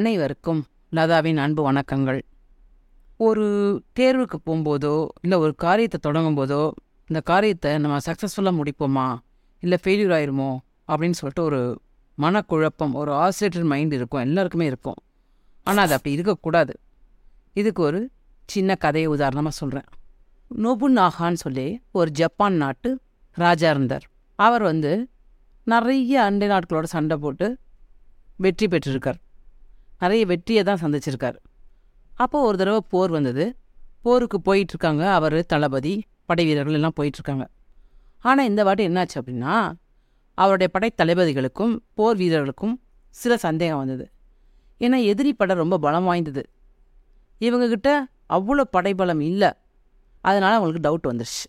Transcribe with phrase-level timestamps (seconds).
[0.00, 0.60] அனைவருக்கும்
[0.96, 2.20] லதாவின் அன்பு வணக்கங்கள்.
[3.16, 3.46] ஒரு
[3.98, 6.60] தேர்வுக்கு போகும்போதோ இல்லை ஒரு காரியத்தை தொடங்கும் போதோ
[7.06, 9.18] இந்த காரியத்தை நம்ம சக்ஸஸ்ஃபுல்லாக முடிப்போமா?
[9.60, 10.48] இல்லை ஃபெயிலியர் ஆயிருமோ?
[10.90, 11.60] அப்படின்னு சொல்லிட்டு ஒரு
[12.18, 14.98] மனக்குழப்பம் ஒரு ஆசிலேட்டட் மைண்ட் இருக்கும் எல்லாருக்குமே இருக்கும்.
[15.62, 16.74] ஆனால் அது அப்படி இருக்கக்கூடாது.
[17.52, 18.10] இதுக்கு ஒரு
[18.48, 19.88] சின்ன கதையை உதாரணமாக சொல்கிறேன்
[20.66, 23.00] நொபுநாகான்னு சொல்லி ஒரு ஜப்பான் நாட்டு
[23.34, 24.06] ராஜா இருந்தார்.
[24.34, 25.10] அவர் வந்து
[25.62, 27.58] நிறைய அண்டை நாட்களோட சண்டை போட்டு
[28.36, 29.20] வெற்றி பெற்றிருக்கார்.
[30.00, 31.38] நிறைய வெற்றியை தான் சந்திச்சிருக்கார்.
[32.22, 33.44] அப்போ ஒரு தடவை போர் வந்தது.
[34.04, 35.94] போருக்கு போயிட்டுருக்காங்க அவர் தளபதி
[36.28, 37.44] படை வீரர்கள் எல்லாம் போயிட்டுருக்காங்க.
[38.28, 39.54] ஆனால் இந்த வாட்டி என்னாச்சு அப்படின்னா
[40.38, 42.74] அவருடைய படை தளபதிகளுக்கும் போர் வீரர்களுக்கும்
[43.14, 44.04] சில சந்தேகம் வந்தது.
[44.80, 46.42] ஏன்னா எதிரி படை ரொம்ப பலம் வாய்ந்தது.
[47.40, 47.90] இவங்கக்கிட்ட
[48.36, 49.50] அவ்வளோ படைபலம் இல்லை.
[50.24, 51.46] அதனால் அவங்களுக்கு டவுட் வந்துருச்சு.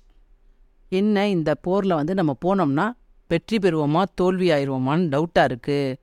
[0.91, 2.86] என்ன இந்த போரில் வந்து நம்ம போனோம்னா
[3.30, 5.96] வெற்றி பெறுவோமா தோல்வி ஆயிடுவோமான்னு டவுட்டாக இருக்குது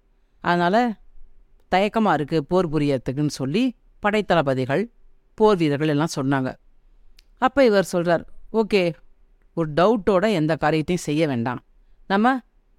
[0.44, 0.80] அதனால்
[1.74, 3.62] தயக்கமாக இருக்குது போர் புரியறதுக்குன்னு சொல்லி
[4.04, 4.82] படைத்தளபதிகள்
[5.38, 6.50] போர் வீரர்கள் எல்லாம் சொன்னாங்க.
[7.46, 8.24] அப்போ இவர் சொல்கிறார்
[8.60, 8.82] ஓகே
[9.56, 11.60] ஒரு டவுட்டோட எந்த காரியத்தையும் செய்ய வேண்டாம்.
[12.12, 12.26] நம்ம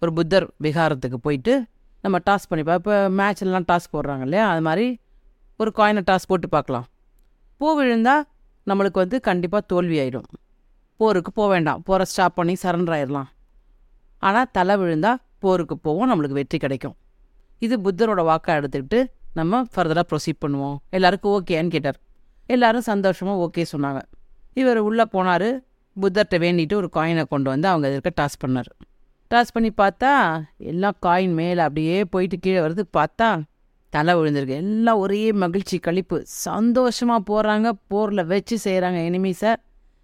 [0.02, 1.54] ஒரு புத்தர் விகாரத்துக்கு போயிட்டு
[2.04, 4.46] நம்ம டாஸ் பண்ணி இப்போ மேட்ச்லலாம் டாஸ் போடுறாங்க இல்லையா?
[4.52, 4.86] அது மாதிரி
[5.62, 6.86] ஒரு காயினை டாஸ் போட்டு பார்க்கலாம்.
[7.62, 8.24] பூ விழுந்தால்
[8.70, 10.28] நம்மளுக்கு வந்து கண்டிப்பாக தோல்வி ஆயிடும்.
[11.00, 11.82] போருக்கு போக வேண்டாம்.
[11.88, 13.30] போகிற ஸ்டாப் பண்ணி சரண்டர் ஆயிடலாம்
[14.28, 16.96] ஆனால் தலை விழுந்தால் போருக்கு போவோம் நம்மளுக்கு வெற்றி கிடைக்கும்.
[17.66, 19.00] இது புத்தரோட வாக்காக எடுத்துக்கிட்டு
[19.40, 20.78] நம்ம ஃபர்தராக ப்ரொசீட் பண்ணுவோம்.
[20.98, 22.00] எல்லாருக்கும் ஓகேன்னு கேட்டார்.
[22.56, 24.00] எல்லாரும் சந்தோஷமாக ஓகே சொன்னாங்க.
[24.62, 25.50] இவர் உள்ளே போனார்.
[26.02, 28.70] புத்தர்கிட்ட வேண்டிட்டு ஒரு காயினை கொண்டு வந்து அவங்க இருக்க டாஸ் பண்ணார்.
[29.32, 30.12] டாஸ் பண்ணி பார்த்தா
[30.72, 32.84] எல்லாம் காயின் மேலே அப்படியே போயிட்டு கீழே வருது.
[32.98, 33.28] பார்த்தா
[33.94, 34.56] தலை விழுந்திருக்கு.
[34.64, 36.18] எல்லாம் ஒரே மகிழ்ச்சி கழிப்பு.
[36.46, 39.52] சந்தோஷமாக போகிறாங்க போரில் வச்சு செய்கிறாங்க எனிமீஸை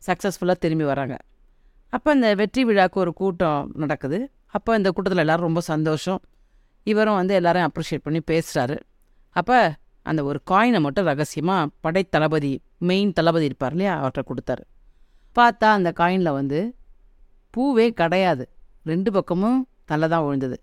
[0.08, 1.16] சக்ஸஸ்ஃபுல்லாக திரும்பி வராங்க.
[1.95, 4.20] அப்போ இந்த வெற்றி விழாக்கு ஒரு கூட்டம் நடக்குது.
[4.58, 6.20] அப்போ இந்த கூட்டத்தில் எல்லோரும் ரொம்ப சந்தோஷம்.
[6.91, 8.78] இவரும் வந்து எல்லாரையும் அப்ரிஷியேட் பண்ணி பேசுகிறாரு
[9.39, 9.58] அப்போ
[10.09, 12.52] அந்த ஒரு காயினை மட்டும் ரகசியமாக படை தளபதி
[12.89, 14.64] மெயின் தளபதி இருப்பார் இல்லையா அவர்கிட்ட கொடுத்தாரு.
[15.38, 16.59] பார்த்தா அந்த காயினில் வந்து
[17.54, 18.43] பூவே கிடையாது.
[18.92, 19.59] ரெண்டு பக்கமும்
[19.92, 20.58] தலை தான் விழுந்தது.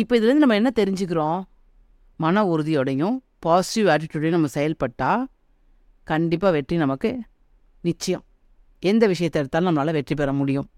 [0.00, 1.40] இப்போ இதுலேருந்து நம்ம என்ன தெரிஞ்சுக்கிறோம்?
[2.24, 5.22] மன உறுதியோடையும் பாசிட்டிவ் ஆட்டிடியூடையும் நம்ம செயல்பட்டால்
[6.10, 7.10] கண்டிப்பாக வெற்றி நமக்கு
[7.88, 8.24] நிச்சயம்.
[8.82, 10.68] எந்த விஷயத்தை எடுத்தாலும் நம்மளால் வெற்றி பெற முடியும்.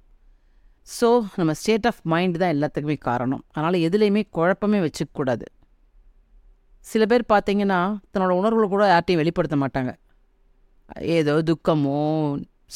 [0.95, 1.09] ஸோ
[1.39, 3.43] நம்ம ஸ்டேட் ஆஃப் மைண்ட் தான் எல்லாத்துக்குமே காரணம்.
[3.55, 5.47] அதனால் எதுலேயுமே குழப்பமே வச்சுக்கக்கூடாது.
[6.91, 7.79] சில பேர் பார்த்தீங்கன்னா
[8.13, 9.93] தன்னோட உணர்வுகளை கூட யார்ட்டையும் வெளிப்படுத்த மாட்டாங்க.
[11.17, 12.03] ஏதோ துக்கமோ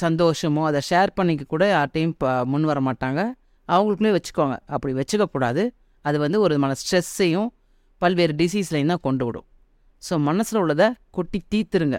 [0.03, 3.21] சந்தோஷமோ அதை ஷேர் பண்ணிக்க கூட யார்ட்டையும் ப முன் வர மாட்டாங்க.
[3.69, 4.57] அவங்களுக்குள்ளே வச்சுக்கோங்க.
[4.75, 5.65] அப்படி வச்சுக்கக்கூடாது.
[6.05, 7.49] அது வந்து ஒரு விதமான ஸ்ட்ரெஸ்ஸையும்
[8.03, 9.47] பல்வேறு டிசீஸ்லையும் தான் கொண்டு விடும்.
[10.03, 11.99] ஸோ மனசில் உள்ளதை கொட்டி தீர்த்துருங்க.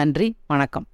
[0.00, 0.86] நன்றி வணக்கம்.